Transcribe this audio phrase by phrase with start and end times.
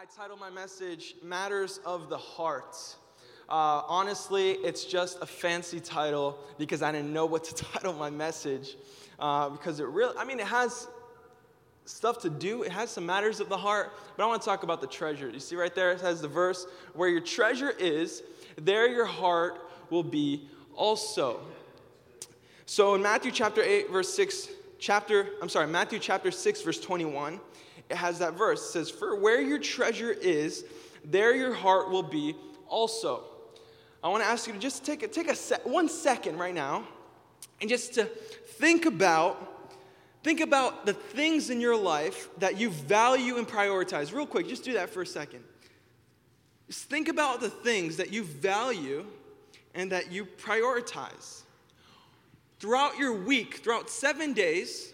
[0.00, 2.74] I titled my message Matters of the Heart.
[3.50, 8.08] Uh, honestly, it's just a fancy title because I didn't know what to title my
[8.08, 8.76] message.
[9.18, 10.88] Uh, because it really, I mean, it has
[11.84, 14.62] stuff to do, it has some matters of the heart, but I want to talk
[14.62, 15.28] about the treasure.
[15.28, 18.22] You see right there, it has the verse where your treasure is,
[18.56, 21.40] there your heart will be also.
[22.64, 24.48] So in Matthew chapter 8, verse 6,
[24.78, 27.40] chapter, I'm sorry, Matthew chapter 6, verse 21, it
[27.96, 28.60] has that verse.
[28.60, 30.64] It says, For where your treasure is,
[31.04, 32.34] there your heart will be
[32.68, 33.24] also.
[34.02, 35.34] I want to ask you to just take a, take a
[35.68, 36.84] one second right now
[37.60, 39.46] and just to think about
[40.22, 44.12] think about the things in your life that you value and prioritize.
[44.12, 45.42] Real quick, just do that for a second.
[46.66, 49.06] Just think about the things that you value
[49.74, 51.42] and that you prioritize.
[52.58, 54.92] Throughout your week, throughout seven days,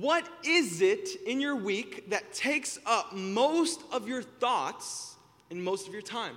[0.00, 5.16] what is it in your week that takes up most of your thoughts
[5.50, 6.36] and most of your time?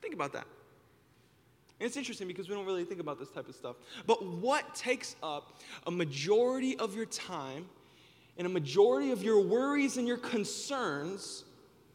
[0.00, 0.46] Think about that.
[1.80, 3.76] And it's interesting because we don't really think about this type of stuff.
[4.06, 7.66] But what takes up a majority of your time
[8.38, 11.44] and a majority of your worries and your concerns,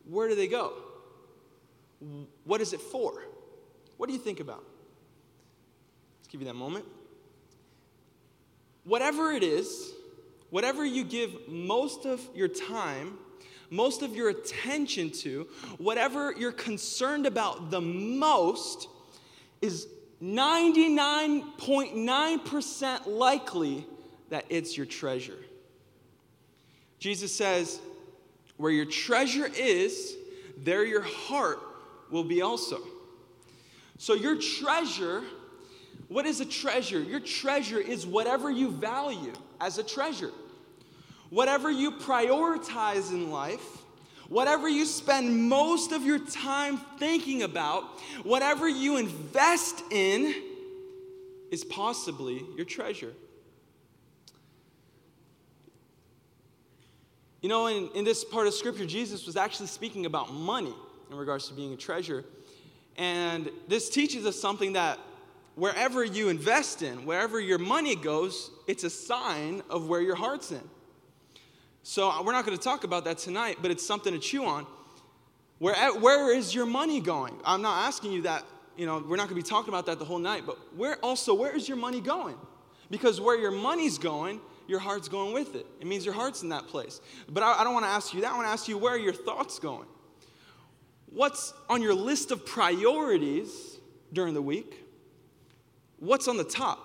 [0.07, 0.73] where do they go?
[2.43, 3.23] What is it for?
[3.97, 4.63] What do you think about?
[6.19, 6.85] Let's give you that moment.
[8.83, 9.93] Whatever it is,
[10.49, 13.17] whatever you give most of your time,
[13.69, 15.47] most of your attention to,
[15.77, 18.89] whatever you're concerned about the most,
[19.61, 19.87] is
[20.21, 23.85] 99.9% likely
[24.29, 25.37] that it's your treasure.
[26.99, 27.79] Jesus says,
[28.57, 30.15] Where your treasure is,
[30.57, 31.59] there your heart
[32.11, 32.79] will be also.
[33.97, 35.23] So, your treasure,
[36.07, 36.99] what is a treasure?
[36.99, 40.31] Your treasure is whatever you value as a treasure.
[41.29, 43.83] Whatever you prioritize in life,
[44.29, 47.83] whatever you spend most of your time thinking about,
[48.23, 50.33] whatever you invest in,
[51.51, 53.13] is possibly your treasure.
[57.41, 60.73] You know, in, in this part of scripture, Jesus was actually speaking about money
[61.09, 62.25] in regards to being a treasure.
[62.97, 64.99] And this teaches us something that
[65.55, 70.51] wherever you invest in, wherever your money goes, it's a sign of where your heart's
[70.51, 70.61] in.
[71.83, 74.45] So uh, we're not going to talk about that tonight, but it's something to chew
[74.45, 74.65] on.
[75.59, 77.33] Where, where is your money going?
[77.43, 78.43] I'm not asking you that,
[78.77, 80.97] you know, we're not going to be talking about that the whole night, but where
[80.97, 82.35] also, where is your money going?
[82.89, 85.65] Because where your money's going, your heart's going with it.
[85.81, 87.01] It means your heart's in that place.
[87.27, 88.31] But I, I don't want to ask you that.
[88.31, 89.87] I want to ask you where your thoughts going?
[91.07, 93.79] What's on your list of priorities
[94.13, 94.85] during the week?
[95.99, 96.79] What's on the top?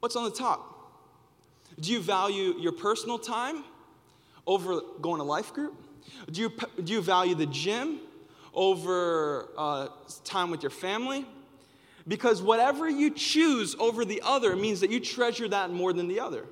[0.00, 0.70] What's on the top?
[1.80, 3.64] Do you value your personal time
[4.46, 5.74] over going to life group?
[6.30, 6.52] Do you,
[6.82, 8.00] do you value the gym
[8.52, 9.88] over uh,
[10.24, 11.26] time with your family?
[12.06, 16.20] Because whatever you choose over the other means that you treasure that more than the
[16.20, 16.44] other.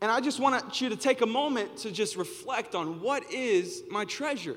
[0.00, 3.82] And I just want you to take a moment to just reflect on what is
[3.90, 4.56] my treasure?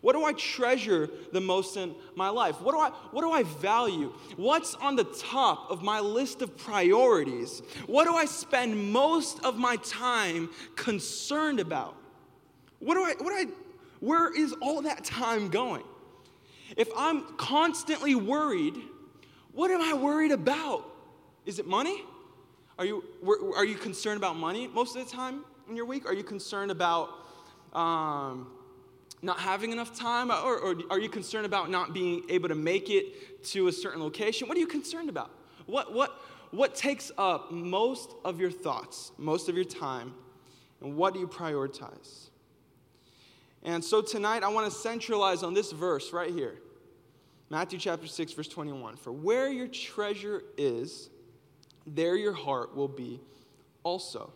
[0.00, 2.60] What do I treasure the most in my life?
[2.62, 4.14] What do I, what do I value?
[4.36, 7.62] What's on the top of my list of priorities?
[7.86, 11.96] What do I spend most of my time concerned about?
[12.78, 13.46] What do I, what do I,
[14.00, 15.84] where is all that time going?
[16.76, 18.76] If I'm constantly worried,
[19.52, 20.86] what am I worried about?
[21.44, 22.02] Is it money?
[22.78, 23.04] Are you,
[23.54, 26.06] are you concerned about money most of the time in your week?
[26.06, 27.10] Are you concerned about
[27.74, 28.50] um,
[29.22, 30.30] not having enough time?
[30.30, 34.02] Or, or, are you concerned about not being able to make it to a certain
[34.02, 34.48] location?
[34.48, 35.30] What are you concerned about?
[35.66, 36.20] What, what,
[36.50, 40.14] what takes up most of your thoughts, most of your time,
[40.80, 42.28] and what do you prioritize?
[43.62, 46.56] And so tonight, I want to centralize on this verse right here
[47.50, 48.96] Matthew chapter 6, verse 21.
[48.96, 51.10] For where your treasure is,
[51.86, 53.20] there your heart will be
[53.82, 54.32] also.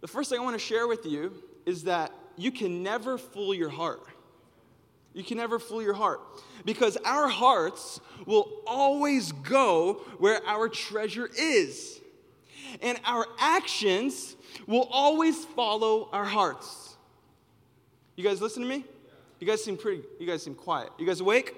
[0.00, 1.32] The first thing I want to share with you
[1.66, 4.02] is that you can never fool your heart.
[5.12, 6.20] You can never fool your heart
[6.64, 12.00] because our hearts will always go where our treasure is.
[12.80, 16.96] And our actions will always follow our hearts.
[18.16, 18.84] You guys listen to me?
[19.40, 20.90] You guys seem pretty, you guys seem quiet.
[20.98, 21.54] You guys awake?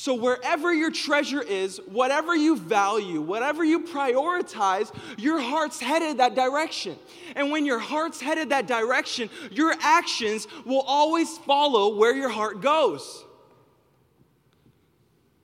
[0.00, 6.36] So, wherever your treasure is, whatever you value, whatever you prioritize, your heart's headed that
[6.36, 6.96] direction.
[7.34, 12.60] And when your heart's headed that direction, your actions will always follow where your heart
[12.60, 13.24] goes.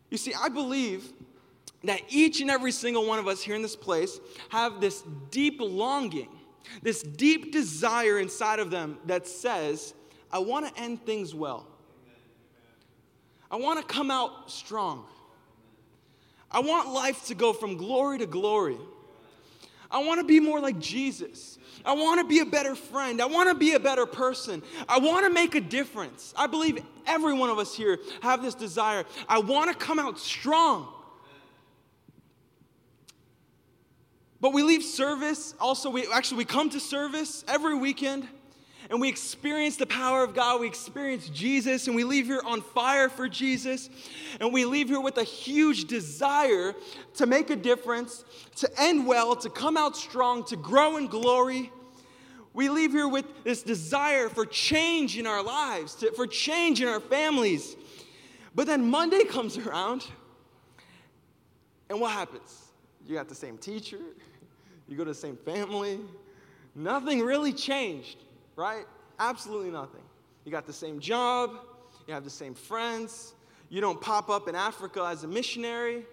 [0.08, 1.12] You see, I believe
[1.82, 4.20] that each and every single one of us here in this place
[4.50, 5.02] have this
[5.32, 6.28] deep longing
[6.80, 9.94] this deep desire inside of them that says,
[10.32, 11.66] I want to end things well.
[13.54, 15.04] I want to come out strong.
[16.50, 18.76] I want life to go from glory to glory.
[19.88, 21.56] I want to be more like Jesus.
[21.84, 23.22] I want to be a better friend.
[23.22, 24.60] I want to be a better person.
[24.88, 26.34] I want to make a difference.
[26.36, 29.04] I believe every one of us here have this desire.
[29.28, 30.88] I want to come out strong.
[34.40, 38.26] But we leave service, also, we actually we come to service every weekend
[38.94, 40.60] and we experience the power of God.
[40.60, 43.90] We experience Jesus, and we leave here on fire for Jesus.
[44.38, 46.76] And we leave here with a huge desire
[47.14, 48.24] to make a difference,
[48.54, 51.72] to end well, to come out strong, to grow in glory.
[52.52, 56.86] We leave here with this desire for change in our lives, to, for change in
[56.86, 57.74] our families.
[58.54, 60.06] But then Monday comes around,
[61.90, 62.62] and what happens?
[63.04, 63.98] You got the same teacher,
[64.86, 65.98] you go to the same family,
[66.76, 68.18] nothing really changed,
[68.56, 68.84] right?
[69.18, 70.02] Absolutely nothing.
[70.44, 71.52] You got the same job,
[72.06, 73.34] you have the same friends,
[73.68, 76.04] you don't pop up in Africa as a missionary.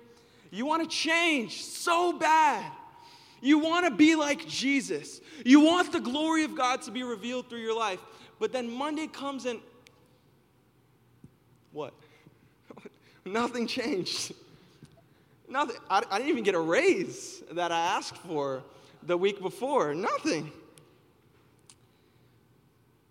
[0.52, 2.70] You want to change so bad.
[3.42, 5.22] You want to be like Jesus.
[5.46, 8.00] You want the glory of God to be revealed through your life.
[8.40, 9.60] But then Monday comes and
[11.72, 11.94] what?
[13.26, 14.34] Nothing changed.
[15.48, 15.78] Nothing.
[15.90, 18.64] I, I, didn't even get a raise that I asked for
[19.04, 19.94] the week before.
[19.94, 20.52] Nothing.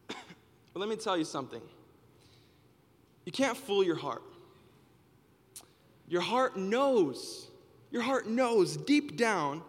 [0.09, 0.17] but
[0.75, 1.61] let me tell you something.
[3.25, 4.23] You can't fool your heart.
[6.09, 7.49] Your heart knows,
[7.91, 9.63] your heart knows deep down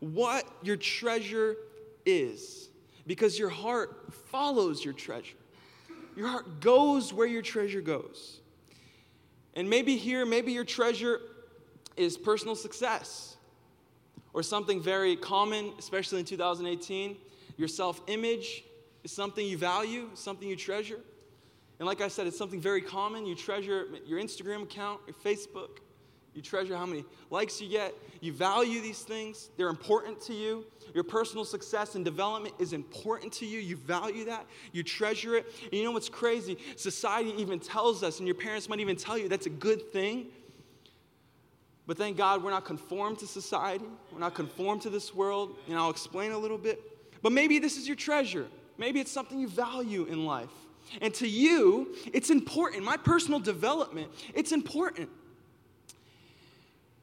[0.00, 1.56] what your treasure
[2.04, 2.68] is
[3.06, 5.36] because your heart follows your treasure.
[6.16, 8.40] Your heart goes where your treasure goes.
[9.54, 11.20] And maybe here, maybe your treasure
[11.96, 13.36] is personal success
[14.32, 17.16] or something very common, especially in 2018.
[17.56, 18.64] Your self image
[19.06, 20.98] is something you value, something you treasure.
[21.78, 23.24] And like I said, it's something very common.
[23.24, 25.78] You treasure your Instagram account, your Facebook.
[26.34, 27.94] You treasure how many likes you get.
[28.20, 30.66] You value these things, they're important to you.
[30.92, 33.60] Your personal success and development is important to you.
[33.60, 35.46] You value that, you treasure it.
[35.62, 36.58] And you know what's crazy?
[36.74, 40.26] Society even tells us, and your parents might even tell you that's a good thing.
[41.86, 43.86] But thank God we're not conformed to society.
[44.12, 45.56] We're not conformed to this world.
[45.68, 46.80] And I'll explain a little bit.
[47.22, 48.48] But maybe this is your treasure.
[48.78, 50.50] Maybe it's something you value in life.
[51.00, 52.84] And to you, it's important.
[52.84, 55.08] My personal development, it's important.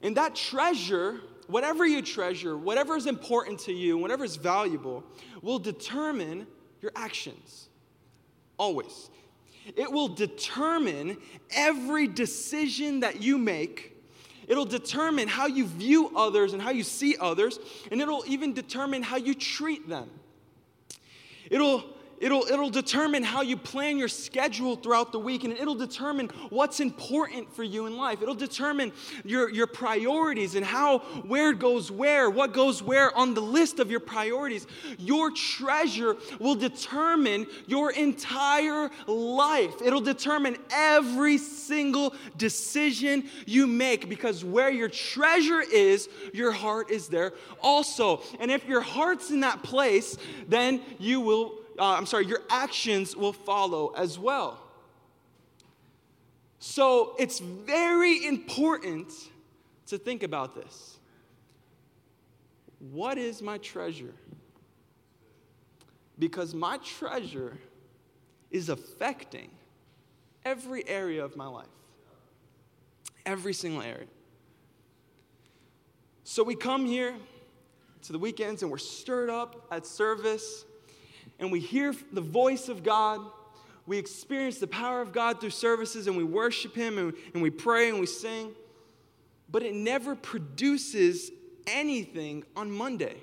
[0.02, 5.04] And that treasure, whatever you treasure, whatever is important to you, whatever is valuable,
[5.42, 6.48] will determine
[6.82, 7.68] your actions.
[8.58, 9.10] Always.
[9.76, 11.18] It will determine
[11.52, 13.94] every decision that you make
[14.48, 17.60] It'll determine how you view others and how you see others,
[17.92, 20.10] and it'll even determine how you treat them.
[21.50, 21.84] It'll
[22.20, 26.80] It'll, it'll determine how you plan your schedule throughout the week, and it'll determine what's
[26.80, 28.22] important for you in life.
[28.22, 28.92] It'll determine
[29.26, 33.92] your, your priorities and how, where goes where, what goes where on the list of
[33.92, 34.68] your priorities.
[34.98, 39.82] Your treasure will determine your entire life.
[39.84, 47.08] It'll determine every single decision you make because where your treasure is, your heart is
[47.08, 48.22] there also.
[48.40, 50.18] And if your heart's in that place,
[50.48, 54.58] then you will uh, I'm sorry, your actions will follow as well.
[56.60, 59.12] So it's very important
[59.88, 60.98] to think about this.
[62.80, 64.14] What is my treasure?
[66.18, 67.58] Because my treasure
[68.50, 69.50] is affecting
[70.46, 71.68] every area of my life,
[73.26, 74.08] every single area.
[76.24, 77.14] So we come here
[78.04, 80.64] to the weekends and we're stirred up at service
[81.44, 83.20] and we hear the voice of God.
[83.86, 87.50] We experience the power of God through services and we worship Him and, and we
[87.50, 88.54] pray and we sing.
[89.52, 91.32] But it never produces
[91.68, 93.18] anything on Monday.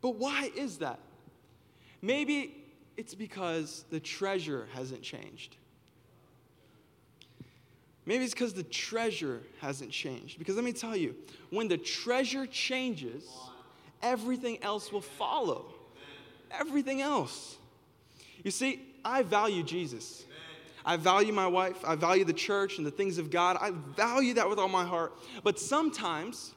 [0.00, 1.00] But why is that?
[2.02, 2.64] Maybe
[2.96, 5.56] it's because the treasure hasn't changed.
[8.06, 10.38] Maybe it's because the treasure hasn't changed.
[10.38, 11.16] Because let me tell you,
[11.50, 13.28] when the treasure changes,
[14.02, 15.72] everything else will follow
[16.50, 17.56] everything else.
[18.42, 20.24] You see, I value Jesus.
[20.84, 21.76] I value my wife.
[21.84, 23.56] I value the church and the things of God.
[23.60, 25.12] I value that with all my heart.
[25.42, 26.54] But sometimes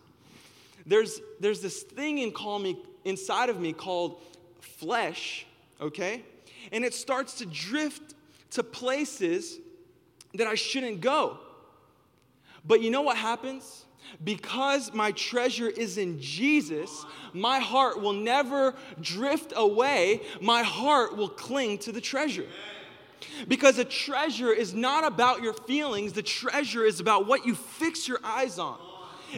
[0.86, 4.22] there's, there's this thing in call me, inside of me called
[4.62, 5.48] flesh,
[5.82, 6.24] okay?
[6.72, 8.14] And it starts to drift
[8.52, 9.58] to places
[10.36, 11.40] that I shouldn't go.
[12.64, 13.86] But you know what happens?
[14.24, 20.22] Because my treasure is in Jesus, my heart will never drift away.
[20.42, 22.48] My heart will cling to the treasure.
[23.48, 28.08] Because a treasure is not about your feelings, the treasure is about what you fix
[28.08, 28.78] your eyes on.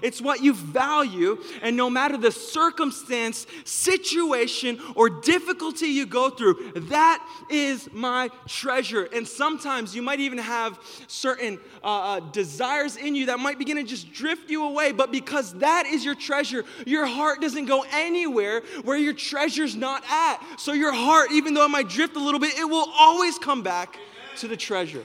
[0.02, 6.74] It's what you value, and no matter the circumstance, situation, or difficulty you go through,
[6.76, 9.08] that is my treasure.
[9.14, 13.78] And sometimes you might even have certain uh, uh, desires in you that might begin
[13.78, 17.86] to just drift you away, but because that is your treasure, your heart doesn't go
[17.92, 20.42] anywhere where your treasure's not at.
[20.58, 23.64] So your heart, even though it might drift a little bit, it will always come
[23.64, 23.98] back
[24.38, 25.04] to the treasure.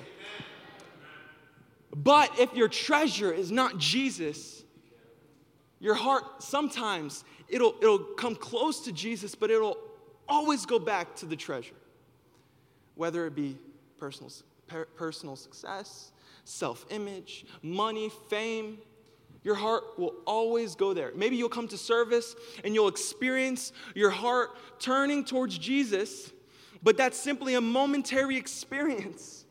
[1.94, 4.55] But if your treasure is not Jesus,
[5.86, 9.78] your heart, sometimes it'll, it'll come close to Jesus, but it'll
[10.28, 11.76] always go back to the treasure.
[12.96, 13.56] Whether it be
[13.96, 14.32] personal,
[14.66, 16.10] per, personal success,
[16.42, 18.78] self image, money, fame,
[19.44, 21.12] your heart will always go there.
[21.14, 26.32] Maybe you'll come to service and you'll experience your heart turning towards Jesus,
[26.82, 29.44] but that's simply a momentary experience.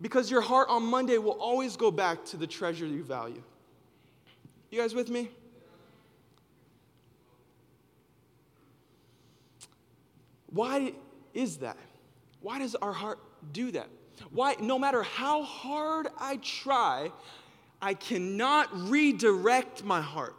[0.00, 3.44] Because your heart on Monday will always go back to the treasure you value.
[4.72, 5.28] You guys with me?
[10.46, 10.94] Why
[11.34, 11.76] is that?
[12.40, 13.18] Why does our heart
[13.52, 13.88] do that?
[14.30, 17.12] Why, no matter how hard I try,
[17.82, 20.36] I cannot redirect my heart.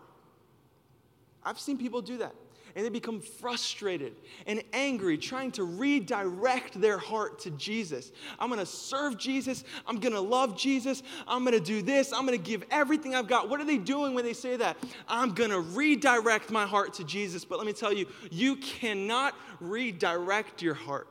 [1.43, 2.33] I've seen people do that
[2.75, 4.15] and they become frustrated
[4.47, 8.11] and angry trying to redirect their heart to Jesus.
[8.39, 9.63] I'm gonna serve Jesus.
[9.85, 11.03] I'm gonna love Jesus.
[11.27, 12.11] I'm gonna do this.
[12.11, 13.49] I'm gonna give everything I've got.
[13.49, 14.77] What are they doing when they say that?
[15.07, 17.45] I'm gonna redirect my heart to Jesus.
[17.45, 21.07] But let me tell you, you cannot redirect your heart.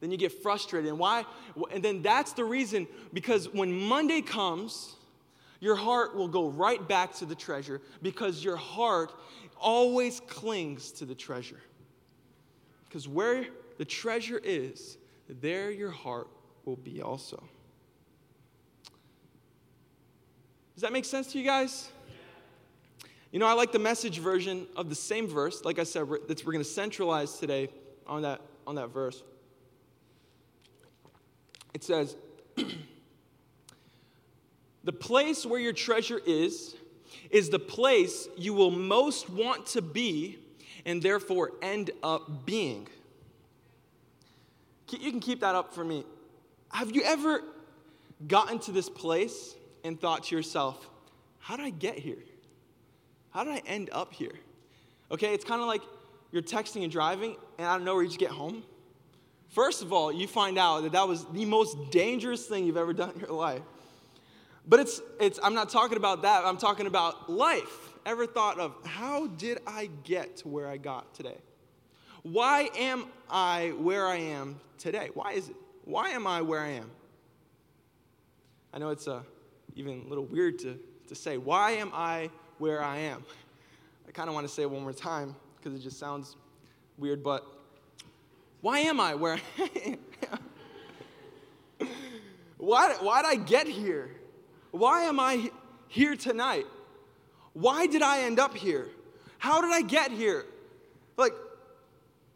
[0.00, 0.90] Then you get frustrated.
[0.90, 1.24] And why?
[1.72, 4.96] And then that's the reason because when Monday comes,
[5.60, 9.14] your heart will go right back to the treasure because your heart
[9.60, 11.60] always clings to the treasure.
[12.84, 13.46] Because where
[13.78, 16.28] the treasure is, there your heart
[16.64, 17.42] will be also.
[20.74, 21.88] Does that make sense to you guys?
[23.30, 25.64] You know, I like the message version of the same verse.
[25.64, 27.68] Like I said, we're, we're going to centralize today
[28.06, 29.22] on that, on that verse.
[31.72, 32.16] It says,
[34.84, 36.76] The place where your treasure is,
[37.30, 40.38] is the place you will most want to be
[40.84, 42.88] and therefore end up being.
[44.90, 46.04] You can keep that up for me.
[46.70, 47.42] Have you ever
[48.28, 50.88] gotten to this place and thought to yourself,
[51.38, 52.22] how did I get here?
[53.30, 54.32] How did I end up here?
[55.10, 55.82] Okay, it's kind of like
[56.32, 58.62] you're texting and driving, and I don't know where you just get home.
[59.50, 62.92] First of all, you find out that that was the most dangerous thing you've ever
[62.92, 63.62] done in your life.
[64.66, 66.44] But it's, it's, I'm not talking about that.
[66.44, 67.92] I'm talking about life.
[68.06, 71.38] Ever thought of how did I get to where I got today?
[72.22, 75.10] Why am I where I am today?
[75.14, 75.56] Why is it?
[75.84, 76.90] Why am I where I am?
[78.72, 79.20] I know it's uh,
[79.76, 80.78] even a little weird to,
[81.08, 81.36] to say.
[81.36, 83.24] Why am I where I am?
[84.08, 86.36] I kind of want to say it one more time because it just sounds
[86.96, 87.46] weird, but
[88.62, 89.98] why am I where I
[91.80, 91.88] am?
[92.56, 94.10] why, why did I get here?
[94.74, 95.52] Why am I
[95.86, 96.66] here tonight?
[97.52, 98.88] Why did I end up here?
[99.38, 100.44] How did I get here?
[101.16, 101.32] Like,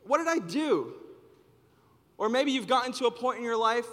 [0.04, 0.92] what did I do?
[2.16, 3.86] Or maybe you've gotten to a point in your life,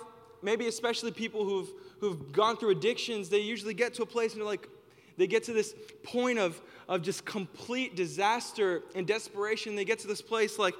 [0.43, 4.41] maybe especially people who've, who've gone through addictions, they usually get to a place and
[4.41, 4.69] they're like,
[5.17, 5.73] they get to this
[6.03, 9.75] point of, of just complete disaster and desperation.
[9.75, 10.75] They get to this place like,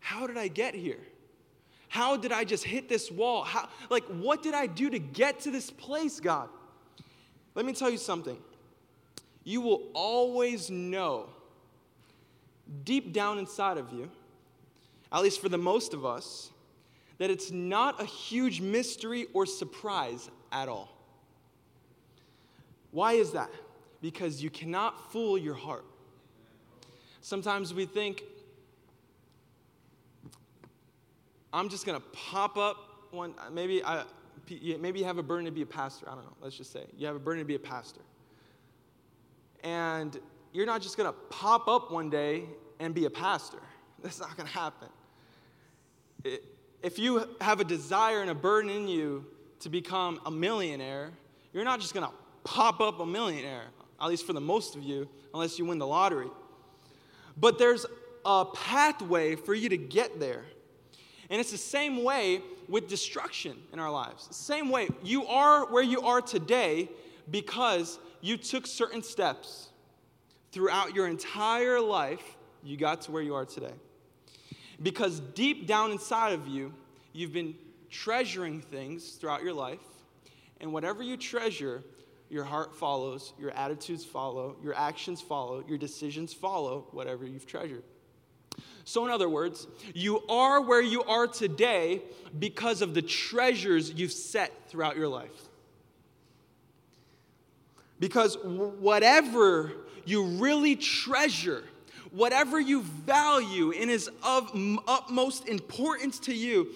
[0.00, 1.00] how did I get here?
[1.88, 3.44] How did I just hit this wall?
[3.44, 6.48] How, like, what did I do to get to this place, God?
[7.54, 8.36] Let me tell you something.
[9.44, 11.28] You will always know
[12.84, 14.10] deep down inside of you,
[15.12, 16.50] at least for the most of us,
[17.18, 20.90] that it's not a huge mystery or surprise at all.
[22.90, 23.50] Why is that?
[24.00, 25.84] Because you cannot fool your heart.
[27.20, 28.22] Sometimes we think,
[31.52, 32.76] I'm just to pop up
[33.10, 34.04] one, maybe I,
[34.50, 36.08] maybe you have a burden to be a pastor.
[36.08, 36.36] I don't know.
[36.40, 38.00] Let's just say you have a burden to be a pastor.
[39.62, 40.18] And
[40.52, 42.44] you're not just going to pop up one day
[42.78, 43.58] and be a pastor.
[44.02, 44.88] That's not going to happen.
[46.82, 49.26] if you have a desire and a burden in you
[49.60, 51.10] to become a millionaire,
[51.52, 52.12] you're not just going to
[52.44, 53.64] pop up a millionaire,
[54.00, 56.28] at least for the most of you, unless you win the lottery.
[57.36, 57.86] But there's
[58.24, 60.44] a pathway for you to get there.
[61.30, 64.28] And it's the same way with destruction in our lives.
[64.30, 66.88] Same way, you are where you are today
[67.30, 69.68] because you took certain steps
[70.52, 73.72] throughout your entire life, you got to where you are today.
[74.82, 76.72] Because deep down inside of you,
[77.12, 77.54] you've been
[77.90, 79.80] treasuring things throughout your life,
[80.60, 81.82] and whatever you treasure,
[82.28, 87.84] your heart follows, your attitudes follow, your actions follow, your decisions follow whatever you've treasured.
[88.84, 92.02] So, in other words, you are where you are today
[92.38, 95.48] because of the treasures you've set throughout your life.
[97.98, 99.72] Because whatever
[100.04, 101.64] you really treasure,
[102.10, 104.50] whatever you value and is of
[104.86, 106.68] utmost importance to you,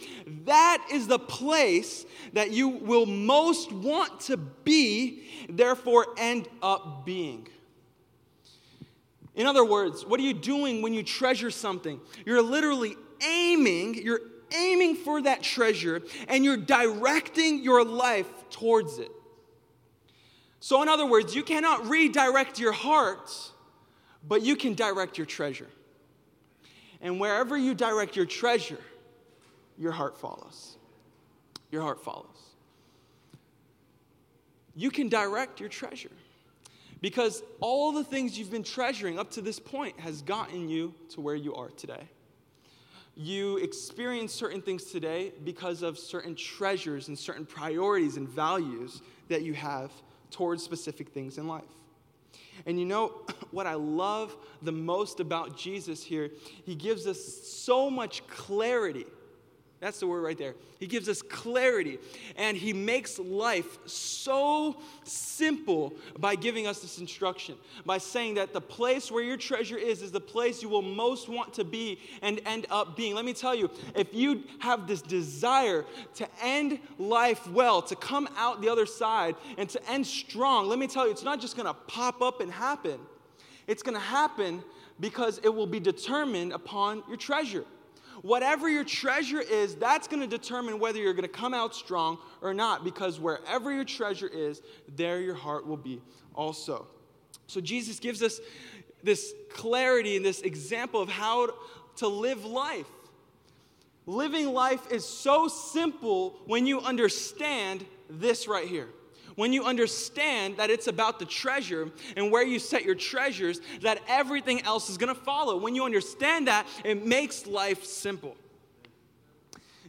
[0.47, 7.47] that is the place that you will most want to be, therefore, end up being.
[9.39, 12.01] In other words, what are you doing when you treasure something?
[12.27, 14.21] You're literally aiming, you're
[14.53, 19.13] aiming for that treasure, and you're directing your life towards it.
[20.59, 23.31] So, in other words, you cannot redirect your heart,
[24.27, 25.69] but you can direct your treasure.
[27.01, 28.81] And wherever you direct your treasure,
[29.79, 30.77] your heart follows.
[31.71, 32.27] Your heart follows.
[34.75, 36.11] You can direct your treasure
[37.01, 41.21] because all the things you've been treasuring up to this point has gotten you to
[41.21, 42.09] where you are today.
[43.15, 49.43] You experience certain things today because of certain treasures and certain priorities and values that
[49.43, 49.91] you have
[50.31, 51.65] towards specific things in life.
[52.67, 56.31] And you know what I love the most about Jesus here?
[56.65, 59.07] He gives us so much clarity
[59.81, 60.57] that's the word right there.
[60.81, 61.99] He gives us clarity
[62.37, 67.55] and he makes life so simple by giving us this instruction,
[67.87, 71.29] by saying that the place where your treasure is is the place you will most
[71.29, 73.15] want to be and end up being.
[73.15, 75.85] Let me tell you, if you have this desire
[76.17, 80.81] to end life well, to come out the other side and to end strong, let
[80.81, 82.99] me tell you, it's not just gonna pop up and happen.
[83.69, 84.65] It's gonna happen
[84.99, 87.65] because it will be determined upon your treasure.
[88.23, 92.19] Whatever your treasure is, that's going to determine whether you're going to come out strong
[92.43, 94.63] or not, because wherever your treasure is,
[94.97, 96.01] there your heart will be
[96.35, 96.87] also.
[97.47, 98.41] So Jesus gives us
[99.03, 101.51] this clarity and this example of how
[101.97, 102.87] to live life.
[104.07, 108.89] Living life is so simple when you understand this right here
[109.39, 114.01] when you understand that it's about the treasure and where you set your treasures, that
[114.09, 115.57] everything else is going to follow.
[115.57, 118.37] When you understand that, it makes life simple.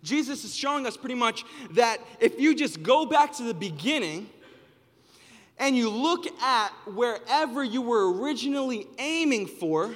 [0.03, 4.29] Jesus is showing us pretty much that if you just go back to the beginning
[5.57, 9.95] and you look at wherever you were originally aiming for,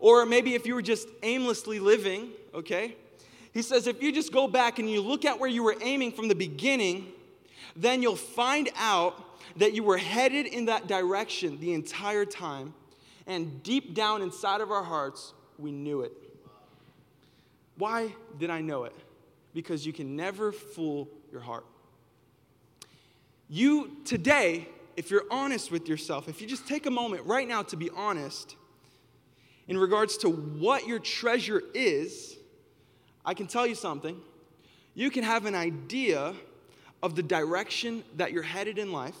[0.00, 2.96] or maybe if you were just aimlessly living, okay?
[3.54, 6.10] He says if you just go back and you look at where you were aiming
[6.10, 7.12] from the beginning,
[7.76, 12.74] then you'll find out that you were headed in that direction the entire time,
[13.26, 16.12] and deep down inside of our hearts, we knew it.
[17.76, 18.94] Why did I know it?
[19.54, 21.66] Because you can never fool your heart.
[23.48, 27.62] You, today, if you're honest with yourself, if you just take a moment right now
[27.64, 28.56] to be honest
[29.68, 32.36] in regards to what your treasure is,
[33.24, 34.20] I can tell you something.
[34.94, 36.34] You can have an idea
[37.02, 39.16] of the direction that you're headed in life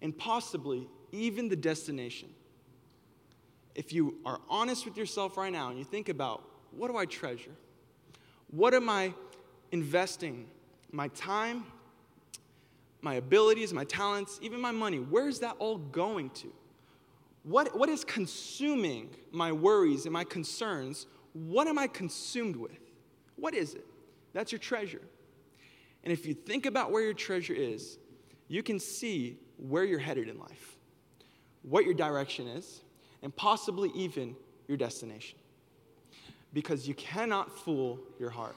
[0.00, 2.28] and possibly even the destination.
[3.74, 6.42] If you are honest with yourself right now and you think about
[6.72, 7.52] what do I treasure?
[8.50, 9.14] What am I
[9.70, 10.46] investing
[10.90, 11.64] my time,
[13.00, 14.98] my abilities, my talents, even my money?
[14.98, 16.52] Where is that all going to?
[17.44, 21.06] What, what is consuming my worries and my concerns?
[21.32, 22.78] What am I consumed with?
[23.36, 23.86] What is it?
[24.32, 25.00] That's your treasure.
[26.04, 27.98] And if you think about where your treasure is,
[28.48, 30.76] you can see where you're headed in life,
[31.62, 32.82] what your direction is,
[33.22, 34.36] and possibly even
[34.66, 35.38] your destination.
[36.52, 38.56] Because you cannot fool your heart.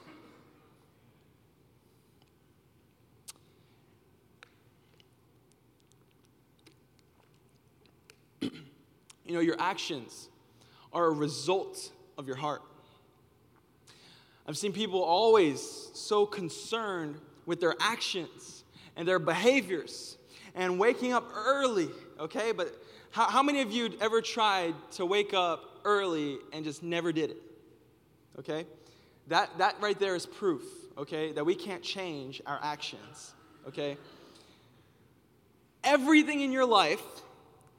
[8.40, 8.50] you
[9.28, 10.28] know, your actions
[10.92, 12.62] are a result of your heart.
[14.48, 18.64] I've seen people always so concerned with their actions
[18.96, 20.18] and their behaviors
[20.54, 22.52] and waking up early, okay?
[22.52, 22.74] But
[23.10, 27.30] how, how many of you ever tried to wake up early and just never did
[27.30, 27.42] it?
[28.38, 28.66] Okay?
[29.28, 30.62] That, that right there is proof,
[30.98, 33.34] okay, that we can't change our actions,
[33.68, 33.96] okay?
[35.82, 37.02] Everything in your life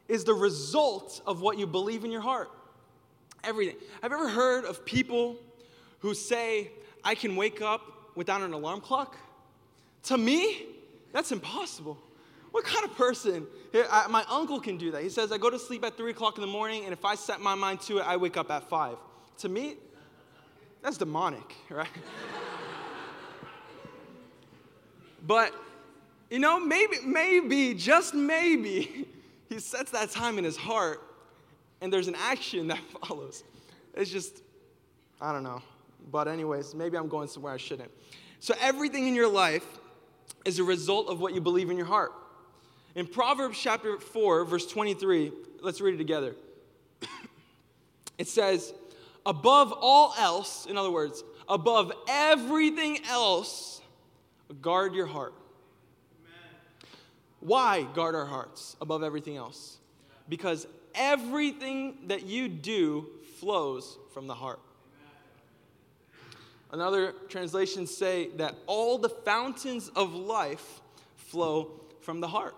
[0.08, 2.50] is the result of what you believe in your heart.
[3.44, 3.76] Everything.
[4.02, 5.38] Have you ever heard of people
[6.00, 6.72] who say,
[7.04, 7.82] I can wake up
[8.16, 9.18] without an alarm clock?
[10.08, 10.65] To me,
[11.12, 11.98] that's impossible.
[12.52, 13.46] What kind of person?
[13.91, 15.04] I, my uncle can do that.
[15.04, 17.15] He says, I go to sleep at 3 o'clock in the morning, and if I
[17.15, 18.96] set my mind to it, I wake up at 5.
[19.39, 19.76] To me,
[20.82, 21.89] that's demonic, right?
[25.28, 25.54] but,
[26.30, 29.10] you know, maybe, maybe, just maybe,
[29.50, 31.02] he sets that time in his heart,
[31.82, 33.43] and there's an action that follows.
[33.93, 34.41] It's just,
[35.20, 35.62] I don't know.
[36.10, 37.91] But, anyways, maybe I'm going somewhere I shouldn't.
[38.39, 39.65] So, everything in your life
[40.46, 42.12] is a result of what you believe in your heart.
[42.96, 46.36] In Proverbs chapter 4, verse 23, let's read it together.
[48.18, 48.74] it says,
[49.26, 53.82] Above all else, in other words, above everything else,
[54.62, 55.34] guard your heart.
[56.22, 56.90] Amen.
[57.42, 59.78] Why guard our hearts above everything else?
[60.30, 63.08] Because everything that you do
[63.40, 64.60] flows from the heart.
[66.72, 70.82] Another translations say that all the fountains of life
[71.16, 72.56] flow from the heart.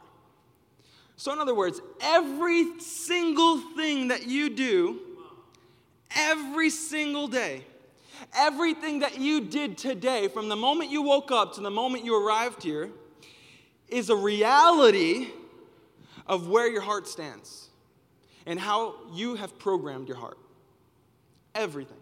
[1.16, 5.00] So, in other words, every single thing that you do,
[6.16, 7.66] every single day,
[8.36, 12.16] everything that you did today, from the moment you woke up to the moment you
[12.16, 12.90] arrived here,
[13.90, 15.28] is a reality
[16.26, 17.70] of where your heart stands
[18.46, 20.38] and how you have programmed your heart.
[21.54, 21.98] Everything.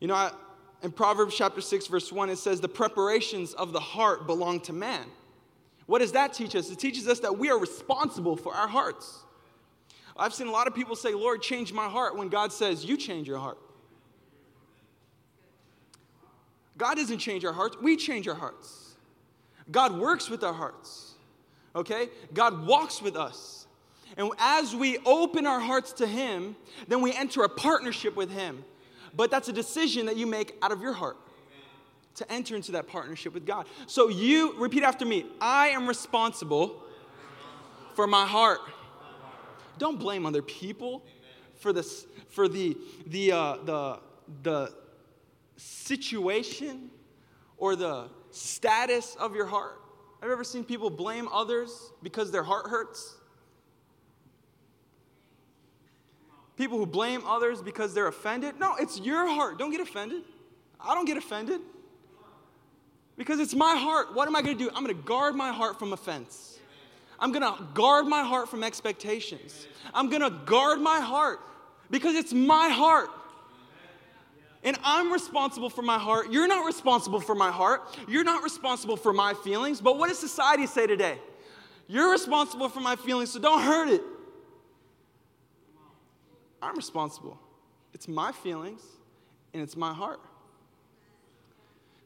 [0.00, 0.32] You know, I,
[0.84, 4.74] in Proverbs chapter 6, verse 1, it says, The preparations of the heart belong to
[4.74, 5.06] man.
[5.86, 6.70] What does that teach us?
[6.70, 9.22] It teaches us that we are responsible for our hearts.
[10.14, 12.98] I've seen a lot of people say, Lord, change my heart, when God says, You
[12.98, 13.58] change your heart.
[16.76, 18.94] God doesn't change our hearts, we change our hearts.
[19.70, 21.14] God works with our hearts,
[21.74, 22.10] okay?
[22.34, 23.66] God walks with us.
[24.18, 26.56] And as we open our hearts to Him,
[26.88, 28.64] then we enter a partnership with Him.
[29.16, 31.16] But that's a decision that you make out of your heart
[32.16, 33.66] to enter into that partnership with God.
[33.86, 36.82] So you repeat after me I am responsible
[37.94, 38.60] for my heart.
[39.78, 41.04] Don't blame other people
[41.56, 44.00] for this for the the uh, the
[44.42, 44.74] the
[45.56, 46.90] situation
[47.56, 49.80] or the status of your heart.
[50.20, 53.16] Have you ever seen people blame others because their heart hurts?
[56.56, 58.58] People who blame others because they're offended?
[58.58, 59.58] No, it's your heart.
[59.58, 60.22] Don't get offended.
[60.80, 61.60] I don't get offended.
[63.16, 64.14] Because it's my heart.
[64.14, 64.70] What am I going to do?
[64.74, 66.58] I'm going to guard my heart from offense.
[67.18, 69.66] I'm going to guard my heart from expectations.
[69.92, 71.40] I'm going to guard my heart
[71.90, 73.08] because it's my heart.
[74.62, 76.32] And I'm responsible for my heart.
[76.32, 77.82] You're not responsible for my heart.
[78.08, 79.80] You're not responsible for my feelings.
[79.80, 81.18] But what does society say today?
[81.86, 84.02] You're responsible for my feelings, so don't hurt it.
[86.64, 87.38] I'm responsible.
[87.92, 88.80] It's my feelings
[89.52, 90.20] and it's my heart.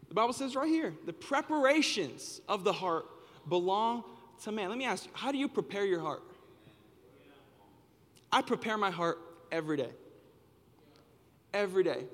[0.09, 3.07] The Bible says right here the preparations of the heart
[3.49, 4.03] belong
[4.43, 4.69] to man.
[4.69, 6.23] Let me ask you, how do you prepare your heart?
[8.33, 9.19] I prepare my heart
[9.53, 9.91] every day.
[11.55, 12.05] Every day.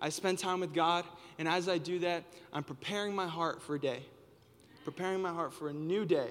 [0.00, 1.04] I spend time with God,
[1.38, 4.02] and as I do that, I'm preparing my heart for a day,
[4.84, 6.28] preparing my heart for a new day,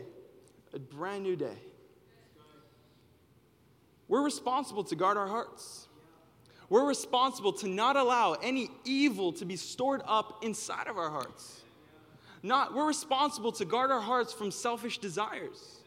[0.73, 1.57] a brand new day.
[4.13, 5.87] We're responsible to guard our hearts.
[6.69, 11.61] We're responsible to not allow any evil to be stored up inside of our hearts.
[12.43, 15.79] Not, we're responsible to guard our hearts from selfish desires.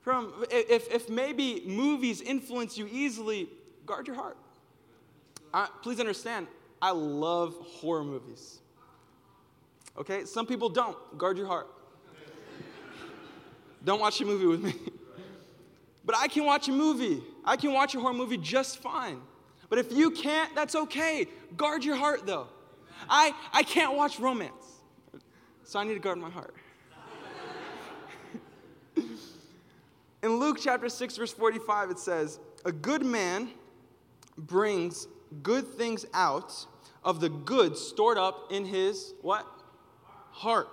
[0.00, 3.46] From if, if maybe movies influence you easily,
[3.84, 4.38] guard your heart.
[5.52, 6.46] I, please understand,
[6.80, 8.60] I love horror movies.
[9.98, 10.96] Okay, some people don't.
[11.18, 11.68] Guard your heart.
[13.84, 14.72] don't watch a movie with me.
[16.12, 17.22] but I can watch a movie.
[17.42, 19.22] I can watch a horror movie just fine.
[19.70, 21.26] But if you can't, that's okay.
[21.56, 22.48] Guard your heart, though.
[23.08, 24.82] I, I can't watch romance,
[25.64, 26.54] so I need to guard my heart.
[30.22, 33.48] In Luke chapter 6, verse 45, it says, A good man
[34.36, 35.08] brings
[35.42, 36.66] good things out
[37.02, 39.46] of the good stored up in his what?
[40.32, 40.68] Heart.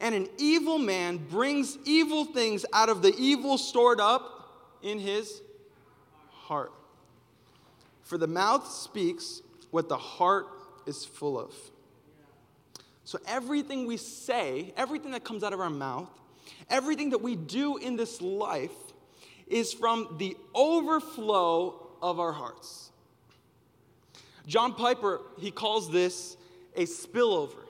[0.00, 5.42] And an evil man brings evil things out of the evil stored up in his
[6.30, 6.72] heart.
[8.04, 10.46] For the mouth speaks what the heart
[10.86, 11.54] is full of.
[13.04, 16.10] So everything we say, everything that comes out of our mouth,
[16.70, 18.70] everything that we do in this life
[19.46, 22.90] is from the overflow of our hearts.
[24.46, 26.36] John Piper, he calls this
[26.76, 27.67] a spillover.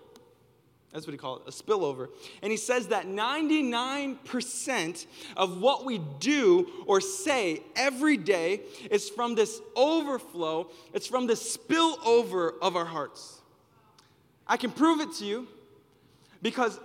[0.93, 2.09] That's what he called it, a spillover.
[2.43, 9.35] And he says that 99% of what we do or say every day is from
[9.35, 13.43] this overflow, it's from this spillover of our hearts.
[14.47, 15.47] I can prove it to you
[16.41, 16.81] because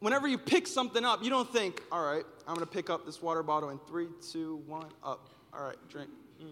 [0.00, 3.06] whenever you pick something up, you don't think, all right, I'm going to pick up
[3.06, 5.28] this water bottle in three, two, one, up.
[5.54, 6.10] All right, drink.
[6.42, 6.48] Mm.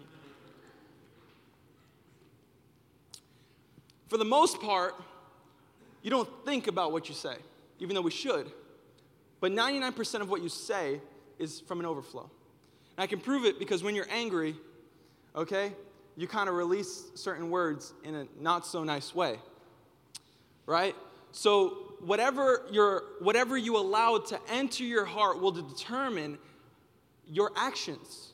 [4.07, 4.95] For the most part,
[6.01, 7.35] you don't think about what you say,
[7.79, 8.51] even though we should.
[9.39, 10.99] But 99% of what you say
[11.37, 12.29] is from an overflow.
[12.97, 14.55] And I can prove it because when you're angry,
[15.35, 15.73] okay,
[16.15, 19.37] you kind of release certain words in a not so nice way.
[20.65, 20.95] Right?
[21.31, 26.37] So whatever you whatever you allow to enter your heart will determine
[27.27, 28.33] your actions.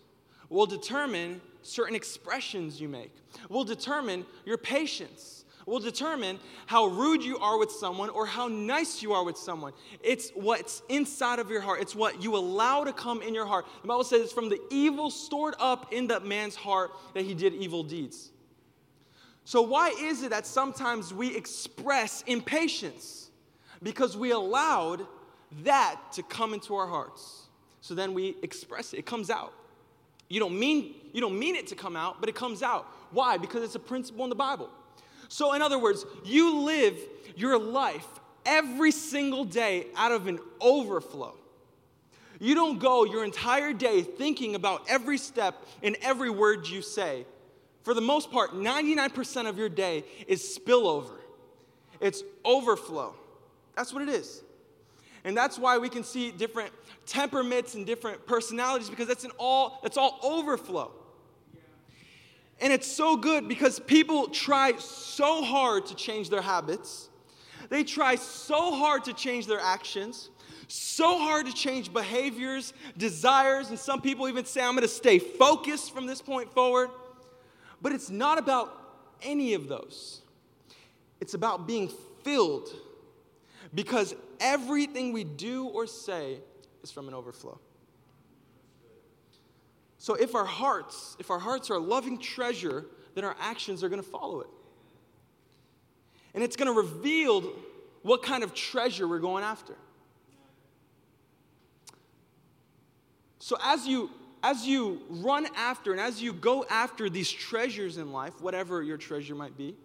[0.50, 3.12] Will determine certain expressions you make.
[3.50, 9.02] Will determine your patience will determine how rude you are with someone or how nice
[9.02, 9.74] you are with someone.
[10.04, 13.66] It's what's inside of your heart, it's what you allow to come in your heart.
[13.82, 17.34] The Bible says it's from the evil stored up in that man's heart that he
[17.34, 18.32] did evil deeds.
[19.44, 23.30] So, why is it that sometimes we express impatience?
[23.84, 25.06] Because we allowed
[25.64, 27.44] that to come into our hearts.
[27.82, 29.54] So then we express it, it comes out.
[30.28, 32.88] You don't mean you don't mean it to come out, but it comes out.
[33.12, 33.38] Why?
[33.38, 34.70] Because it's a principle in the Bible.
[35.36, 36.98] So, in other words, you live
[37.36, 38.08] your life
[38.46, 41.36] every single day out of an overflow.
[42.40, 47.26] You don't go your entire day thinking about every step and every word you say.
[47.84, 51.18] For the most part, 99% of your day is spillover,
[52.00, 53.14] it's overflow.
[53.76, 54.42] That's what it is.
[55.26, 56.72] And that's why we can see different
[57.06, 60.94] temperaments and different personalities because that's an all that's all overflow.
[62.62, 67.10] And it's so good because people try so hard to change their habits.
[67.70, 70.30] They try so hard to change their actions,
[70.68, 75.94] so hard to change behaviors, desires, and some people even say, I'm gonna stay focused
[75.94, 76.90] from this point forward.
[77.82, 78.82] But it's not about
[79.22, 80.22] any of those.
[81.20, 81.92] It's about being
[82.24, 82.70] filled
[83.74, 86.40] because everything we do or say
[86.84, 87.60] is from an overflow.
[90.06, 93.90] So if our hearts, if our hearts are a loving treasure, then our actions are
[93.90, 94.48] going to follow it.
[96.36, 97.42] And it's going to reveal
[98.04, 99.74] what kind of treasure we're going after.
[103.40, 104.12] So as you
[104.44, 108.98] as you run after and as you go after these treasures in life, whatever your
[108.98, 109.76] treasure might be,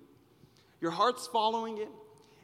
[0.83, 1.89] your heart's following it,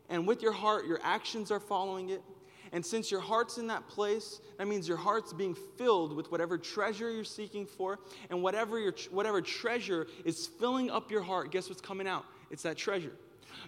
[0.09, 2.23] and with your heart, your actions are following it,
[2.72, 6.59] and since your heart's in that place, that means your heart's being filled with whatever
[6.59, 7.98] treasure you're seeking for.
[8.31, 12.24] And whatever, your, whatever treasure is filling up your heart, guess what's coming out?
[12.50, 13.12] It's that treasure.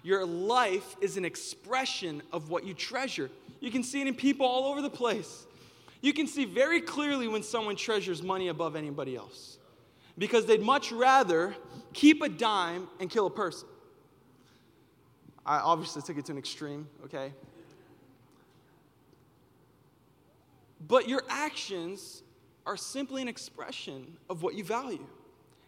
[0.03, 3.31] Your life is an expression of what you treasure.
[3.61, 5.47] You can see it in people all over the place.
[6.01, 9.59] You can see very clearly when someone treasures money above anybody else
[10.17, 11.55] because they'd much rather
[11.93, 13.69] keep a dime and kill a person.
[15.45, 17.33] I obviously took it to an extreme, okay?
[20.87, 22.23] But your actions
[22.67, 25.07] are simply an expression of what you value.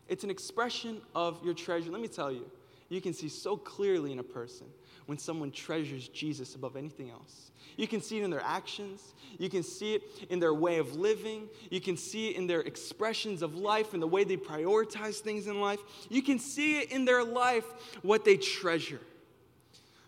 [0.09, 1.91] It's an expression of your treasure.
[1.91, 2.51] Let me tell you,
[2.89, 4.67] you can see so clearly in a person
[5.07, 7.51] when someone treasures Jesus above anything else.
[7.77, 9.15] You can see it in their actions.
[9.39, 11.49] You can see it in their way of living.
[11.71, 15.47] You can see it in their expressions of life and the way they prioritize things
[15.47, 15.81] in life.
[16.09, 17.65] You can see it in their life
[18.03, 19.01] what they treasure.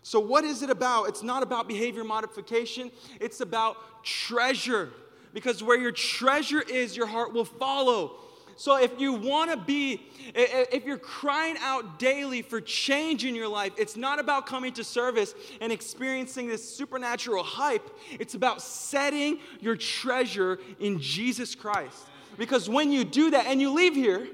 [0.03, 1.07] So, what is it about?
[1.07, 4.91] It's not about behavior modification, it's about treasure.
[5.33, 8.19] Because where your treasure is, your heart will follow.
[8.55, 10.01] So, if you want to be,
[10.35, 14.83] if you're crying out daily for change in your life, it's not about coming to
[14.83, 17.89] service and experiencing this supernatural hype.
[18.19, 22.05] It's about setting your treasure in Jesus Christ.
[22.37, 24.27] Because when you do that and you leave here,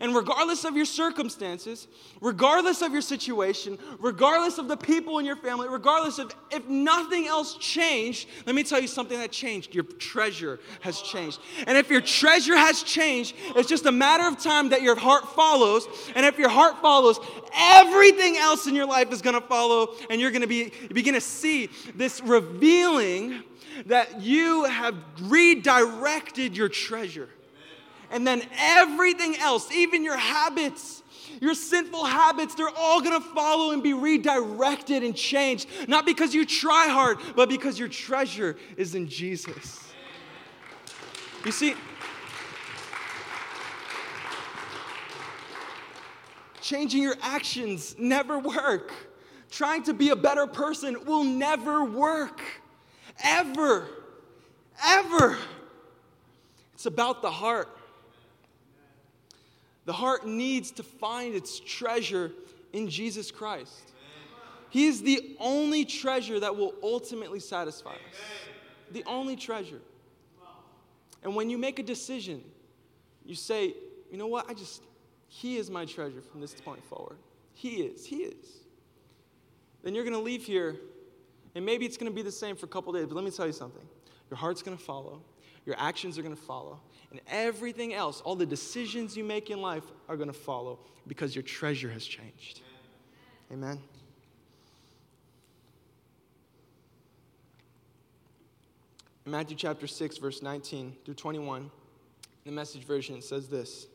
[0.00, 1.88] and regardless of your circumstances,
[2.20, 7.26] regardless of your situation, regardless of the people in your family, regardless of if nothing
[7.26, 9.74] else changed, let me tell you something that changed.
[9.74, 11.40] Your treasure has changed.
[11.66, 15.28] And if your treasure has changed, it's just a matter of time that your heart
[15.34, 15.86] follows.
[16.14, 17.18] And if your heart follows,
[17.54, 19.94] everything else in your life is going to follow.
[20.10, 23.42] And you're going to be, begin to see this revealing
[23.86, 27.28] that you have redirected your treasure.
[28.10, 31.02] And then everything else, even your habits,
[31.40, 35.68] your sinful habits, they're all gonna follow and be redirected and changed.
[35.88, 39.92] Not because you try hard, but because your treasure is in Jesus.
[41.44, 41.74] You see,
[46.60, 48.92] changing your actions never work.
[49.50, 52.42] Trying to be a better person will never work.
[53.22, 53.88] Ever.
[54.84, 55.38] Ever.
[56.74, 57.68] It's about the heart.
[59.88, 62.32] The heart needs to find its treasure
[62.74, 63.94] in Jesus Christ.
[64.68, 68.20] He is the only treasure that will ultimately satisfy us.
[68.92, 69.80] The only treasure.
[71.22, 72.44] And when you make a decision,
[73.24, 73.72] you say,
[74.10, 74.50] you know what?
[74.50, 74.82] I just,
[75.26, 77.16] He is my treasure from this point forward.
[77.54, 78.04] He is.
[78.04, 78.58] He is.
[79.82, 80.76] Then you're going to leave here,
[81.54, 83.30] and maybe it's going to be the same for a couple days, but let me
[83.30, 83.88] tell you something.
[84.28, 85.22] Your heart's going to follow,
[85.68, 89.60] your actions are going to follow, and everything else, all the decisions you make in
[89.60, 92.62] life are going to follow because your treasure has changed.
[93.52, 93.78] Amen.
[99.26, 101.70] In Matthew chapter 6, verse 19 through 21,
[102.46, 103.88] the message version says this.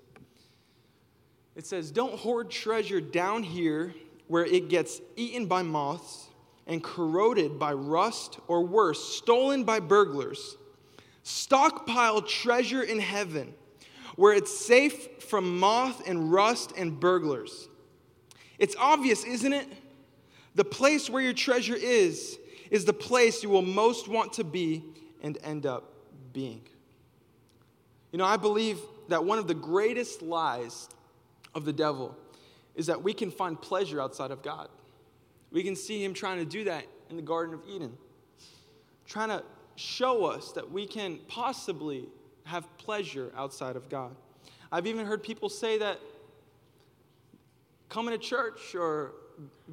[1.55, 3.95] It says, Don't hoard treasure down here
[4.27, 6.29] where it gets eaten by moths
[6.67, 10.55] and corroded by rust, or worse, stolen by burglars.
[11.23, 13.53] Stockpile treasure in heaven
[14.15, 17.67] where it's safe from moth and rust and burglars.
[18.59, 19.67] It's obvious, isn't it?
[20.55, 22.38] The place where your treasure is,
[22.69, 24.83] is the place you will most want to be
[25.23, 25.93] and end up
[26.31, 26.62] being.
[28.12, 30.88] You know, I believe that one of the greatest lies
[31.55, 32.15] of the devil
[32.75, 34.69] is that we can find pleasure outside of God.
[35.51, 37.97] We can see him trying to do that in the Garden of Eden,
[39.07, 39.43] trying to
[39.75, 42.07] show us that we can possibly
[42.45, 44.15] have pleasure outside of God.
[44.71, 45.99] I've even heard people say that
[47.89, 49.12] coming to church or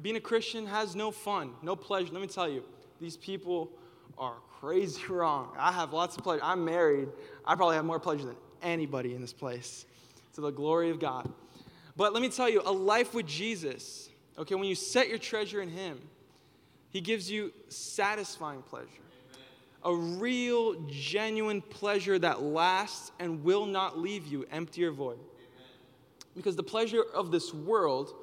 [0.01, 2.11] being a Christian has no fun, no pleasure.
[2.13, 2.63] Let me tell you,
[2.99, 3.71] these people
[4.17, 5.55] are crazy wrong.
[5.57, 6.43] I have lots of pleasure.
[6.43, 7.09] I'm married.
[7.45, 9.85] I probably have more pleasure than anybody in this place
[10.35, 11.31] to the glory of God.
[11.97, 15.61] But let me tell you, a life with Jesus, okay, when you set your treasure
[15.61, 15.99] in Him,
[16.89, 18.87] He gives you satisfying pleasure.
[19.83, 25.19] A real, genuine pleasure that lasts and will not leave you empty or void.
[26.35, 28.13] Because the pleasure of this world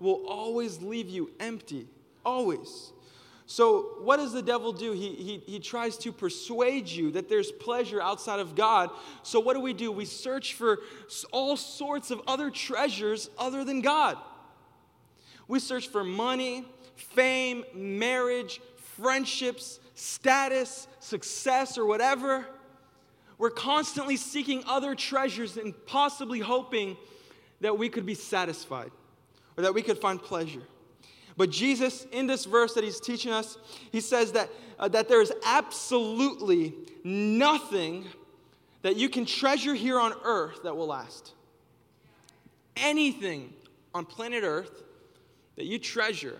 [0.00, 1.86] will always leave you empty.
[2.24, 2.92] Always.
[3.50, 4.92] So, what does the devil do?
[4.92, 8.90] He, he, he tries to persuade you that there's pleasure outside of God.
[9.22, 9.90] So, what do we do?
[9.90, 10.80] We search for
[11.32, 14.18] all sorts of other treasures other than God.
[15.48, 18.60] We search for money, fame, marriage,
[19.00, 22.46] friendships, status, success, or whatever.
[23.38, 26.96] We're constantly seeking other treasures and possibly hoping
[27.60, 28.90] that we could be satisfied
[29.56, 30.62] or that we could find pleasure.
[31.36, 33.58] But Jesus, in this verse that he's teaching us,
[33.92, 38.06] he says that, uh, that there is absolutely nothing
[38.82, 41.32] that you can treasure here on earth that will last.
[42.76, 43.52] Anything
[43.94, 44.82] on planet earth
[45.56, 46.38] that you treasure,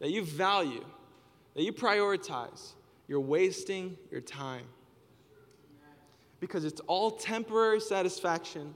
[0.00, 0.84] that you value,
[1.54, 2.72] that you prioritize,
[3.08, 4.64] you're wasting your time.
[6.40, 8.74] Because it's all temporary satisfaction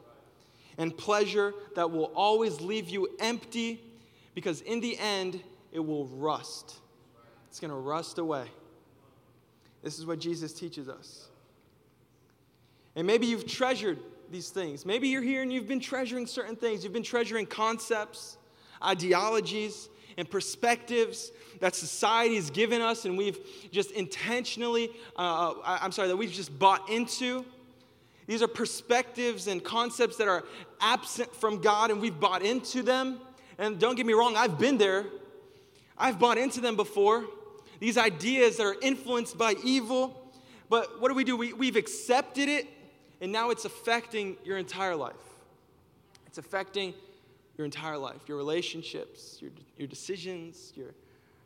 [0.79, 3.83] and pleasure that will always leave you empty
[4.35, 6.77] because in the end, it will rust.
[7.49, 8.47] It's going to rust away.
[9.83, 11.29] This is what Jesus teaches us.
[12.95, 13.99] And maybe you've treasured
[14.31, 14.85] these things.
[14.85, 16.85] Maybe you're here and you've been treasuring certain things.
[16.85, 18.37] You've been treasuring concepts,
[18.83, 23.39] ideologies, and perspectives that society has given us, and we've
[23.71, 27.45] just intentionally, uh, I'm sorry, that we've just bought into.
[28.27, 30.45] These are perspectives and concepts that are
[30.81, 33.21] absent from God, and we've bought into them.
[33.59, 35.07] And don't get me wrong, I've been there.
[35.97, 37.25] I've bought into them before.
[37.79, 40.23] These ideas that are influenced by evil.
[40.69, 41.37] But what do we do?
[41.37, 42.67] We, we've accepted it,
[43.21, 45.15] and now it's affecting your entire life.
[46.27, 46.95] It's affecting
[47.57, 50.95] your entire life, your relationships, your, your decisions, your,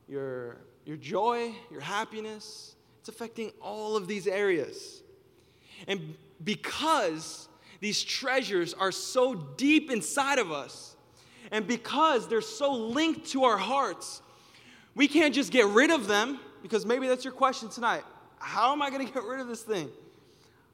[0.08, 2.74] your, your joy, your happiness.
[3.00, 5.02] It's affecting all of these areas.
[5.86, 7.48] And because
[7.80, 10.96] these treasures are so deep inside of us,
[11.50, 14.20] and because they're so linked to our hearts,
[14.94, 18.02] we can't just get rid of them because maybe that's your question tonight.
[18.38, 19.88] How am I going to get rid of this thing?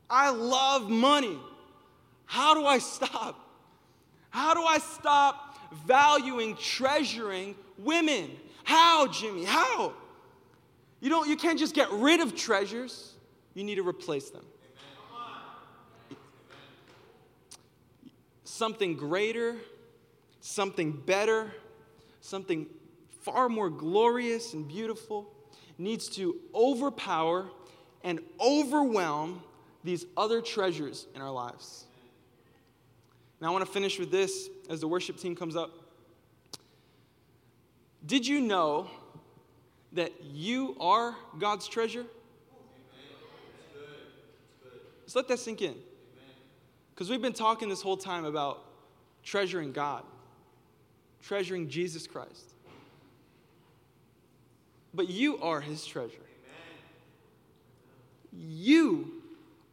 [0.09, 1.39] I love money.
[2.25, 3.46] How do I stop?
[4.37, 8.31] How do I stop valuing, treasuring women?
[8.65, 9.45] How, Jimmy?
[9.45, 9.95] How?
[11.01, 13.15] You don't you can't just get rid of treasures.
[13.55, 14.45] You need to replace them.
[18.45, 19.57] Something greater
[20.47, 21.51] something better,
[22.21, 22.67] something
[23.23, 25.29] far more glorious and beautiful,
[25.77, 27.49] needs to overpower
[28.05, 29.43] and overwhelm
[29.83, 31.86] these other treasures in our lives.
[33.41, 35.71] Now, I want to finish with this as the worship team comes up.
[38.05, 38.89] Did you know
[39.93, 42.05] that you are God's treasure?
[45.03, 45.75] Let's let that sink in.
[46.95, 48.65] Because we've been talking this whole time about
[49.23, 50.03] treasuring God
[51.27, 52.55] treasuring Jesus Christ.
[54.95, 56.15] but you are his treasure.
[58.33, 59.23] You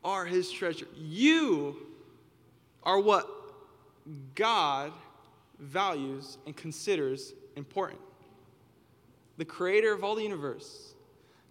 [0.03, 0.87] are his treasure.
[0.97, 1.77] You
[2.81, 3.27] are what
[4.35, 4.91] God
[5.59, 7.99] values and considers important.
[9.37, 10.93] The creator of all the universe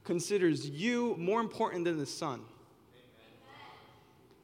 [0.05, 2.43] considers you more important than the sun,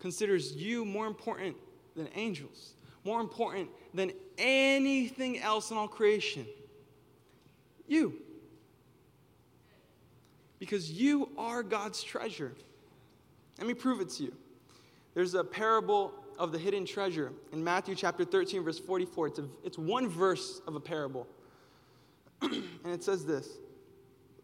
[0.01, 1.57] considers you more important
[1.97, 6.47] than angels, more important than anything else in all creation.
[7.87, 8.15] You.
[10.59, 12.53] Because you are God's treasure.
[13.59, 14.33] Let me prove it to you.
[15.15, 19.27] There's a parable of the hidden treasure in Matthew chapter 13, verse 44.
[19.27, 21.27] It's, a, it's one verse of a parable.
[22.43, 23.59] and it says this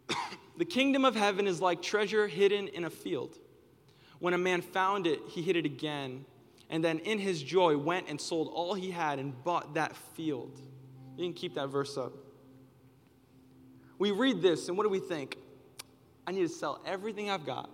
[0.57, 3.39] The kingdom of heaven is like treasure hidden in a field.
[4.19, 6.25] When a man found it, he hid it again,
[6.69, 10.59] and then in his joy went and sold all he had and bought that field.
[11.17, 12.13] You can keep that verse up.
[13.97, 15.37] We read this, and what do we think?
[16.27, 17.69] I need to sell everything I've got,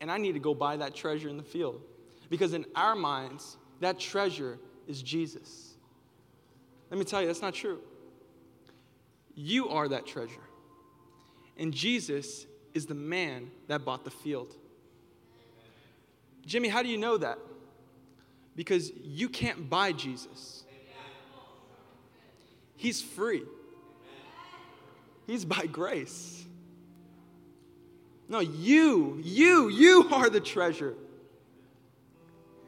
[0.00, 1.82] and I need to go buy that treasure in the field.
[2.34, 4.58] Because in our minds, that treasure
[4.88, 5.74] is Jesus.
[6.90, 7.78] Let me tell you, that's not true.
[9.36, 10.42] You are that treasure.
[11.56, 14.52] And Jesus is the man that bought the field.
[16.44, 17.38] Jimmy, how do you know that?
[18.56, 20.64] Because you can't buy Jesus.
[22.74, 23.44] He's free.
[25.28, 26.44] He's by grace.
[28.28, 30.96] No, you, you, you are the treasure.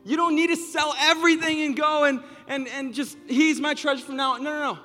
[0.06, 4.04] You don't need to sell everything and go and, and, and just, he's my treasure
[4.04, 4.44] from now on.
[4.44, 4.78] No, no, no.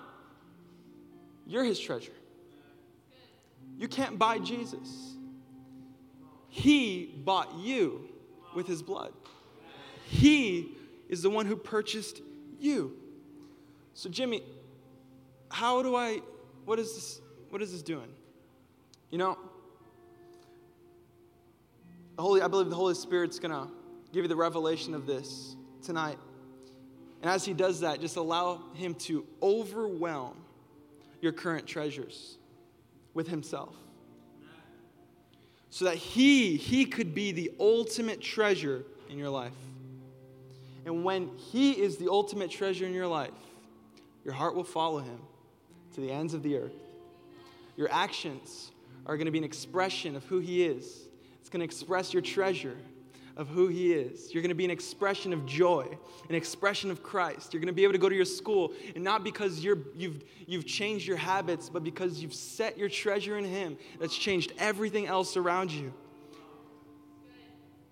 [1.45, 2.11] You're his treasure.
[3.77, 5.15] You can't buy Jesus.
[6.49, 8.09] He bought you
[8.55, 9.13] with his blood.
[10.07, 10.75] He
[11.07, 12.19] is the one who purchased
[12.59, 12.97] you.
[13.93, 14.41] So, Jimmy,
[15.51, 16.21] how do I,
[16.65, 18.09] what is this, what is this doing?
[19.11, 19.37] You know,
[22.15, 23.67] the Holy, I believe the Holy Spirit's gonna
[24.11, 26.17] give you the revelation of this tonight.
[27.21, 30.37] And as he does that, just allow him to overwhelm
[31.21, 32.37] your current treasures
[33.13, 33.75] with himself.
[35.69, 39.53] So that he, he could be the ultimate treasure in your life.
[40.85, 43.31] And when he is the ultimate treasure in your life,
[44.25, 45.19] your heart will follow him
[45.93, 46.73] to the ends of the earth.
[47.77, 48.71] Your actions
[49.05, 51.07] are going to be an expression of who he is.
[51.39, 52.77] It's going to express your treasure
[53.37, 54.33] of who He is.
[54.33, 55.87] You're going to be an expression of joy,
[56.29, 57.53] an expression of Christ.
[57.53, 60.23] You're going to be able to go to your school, and not because you're, you've,
[60.45, 65.07] you've changed your habits, but because you've set your treasure in Him that's changed everything
[65.07, 65.93] else around you.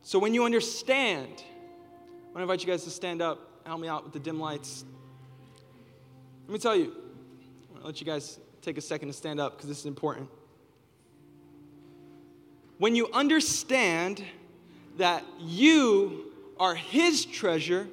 [0.01, 3.87] So when you understand, I want to invite you guys to stand up, help me
[3.87, 4.85] out with the dim lights.
[6.47, 6.95] Let me tell you,
[7.79, 10.29] to let you guys take a second to stand up because this is important.
[12.77, 14.23] When you understand
[14.99, 17.87] that you are His treasure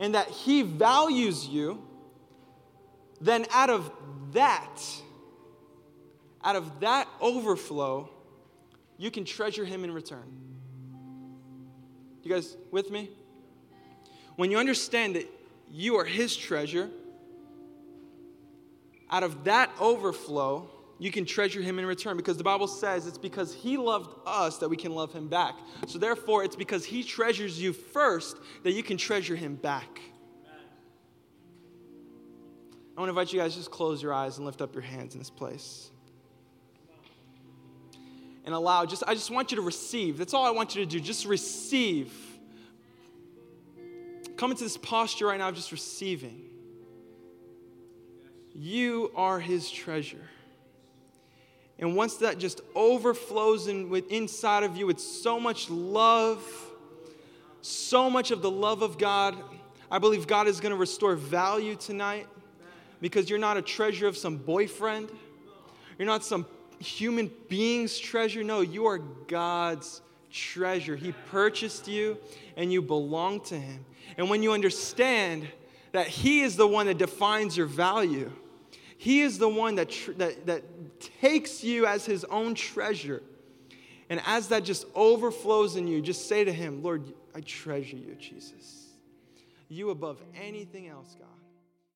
[0.00, 1.82] and that He values you,
[3.20, 3.90] then out of
[4.32, 4.82] that,
[6.42, 8.10] out of that overflow,
[8.96, 10.24] you can treasure Him in return.
[12.22, 13.10] You guys with me?
[14.36, 15.30] When you understand that
[15.70, 16.90] you are His treasure,
[19.10, 20.68] out of that overflow,
[20.98, 24.58] you can treasure him in return because the Bible says it's because he loved us
[24.58, 25.54] that we can love him back.
[25.86, 30.00] So, therefore, it's because he treasures you first that you can treasure him back.
[32.96, 35.14] I want to invite you guys just close your eyes and lift up your hands
[35.14, 35.90] in this place.
[38.44, 40.16] And allow, just I just want you to receive.
[40.16, 41.00] That's all I want you to do.
[41.00, 42.12] Just receive.
[44.36, 46.42] Come into this posture right now of just receiving.
[48.54, 50.28] You are his treasure.
[51.84, 56.42] And once that just overflows in, with, inside of you with so much love,
[57.60, 59.36] so much of the love of God,
[59.90, 62.26] I believe God is going to restore value tonight
[63.02, 65.10] because you're not a treasure of some boyfriend.
[65.98, 66.46] You're not some
[66.78, 68.42] human being's treasure.
[68.42, 70.00] No, you are God's
[70.32, 70.96] treasure.
[70.96, 72.16] He purchased you
[72.56, 73.84] and you belong to Him.
[74.16, 75.46] And when you understand
[75.92, 78.32] that He is the one that defines your value,
[79.04, 83.22] he is the one that, tr- that, that takes you as his own treasure.
[84.08, 88.14] And as that just overflows in you, just say to him, Lord, I treasure you,
[88.14, 88.88] Jesus.
[89.68, 91.28] You above anything else, God.